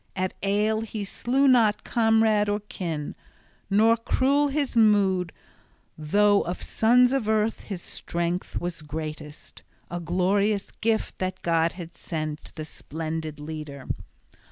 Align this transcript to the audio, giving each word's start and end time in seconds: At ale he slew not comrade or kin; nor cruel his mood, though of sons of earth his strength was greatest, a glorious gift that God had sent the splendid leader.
At 0.15 0.33
ale 0.41 0.81
he 0.81 1.03
slew 1.03 1.47
not 1.47 1.83
comrade 1.83 2.49
or 2.49 2.61
kin; 2.61 3.13
nor 3.69 3.95
cruel 3.95 4.47
his 4.47 4.75
mood, 4.75 5.31
though 5.95 6.41
of 6.41 6.59
sons 6.59 7.13
of 7.13 7.29
earth 7.29 7.65
his 7.65 7.83
strength 7.83 8.59
was 8.59 8.81
greatest, 8.81 9.61
a 9.91 9.99
glorious 9.99 10.71
gift 10.71 11.19
that 11.19 11.43
God 11.43 11.73
had 11.73 11.93
sent 11.93 12.51
the 12.55 12.65
splendid 12.65 13.39
leader. 13.39 13.87